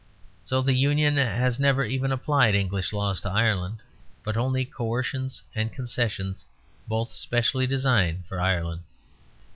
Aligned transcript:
So 0.41 0.63
the 0.63 0.73
Union 0.73 1.17
has 1.17 1.59
never 1.59 1.83
even 1.83 2.11
applied 2.11 2.55
English 2.55 2.91
laws 2.91 3.21
to 3.21 3.29
Ireland, 3.29 3.83
but 4.23 4.35
only 4.35 4.65
coercions 4.65 5.43
and 5.53 5.71
concessions 5.71 6.43
both 6.87 7.11
specially 7.11 7.67
designed 7.67 8.25
for 8.25 8.41
Ireland. 8.41 8.81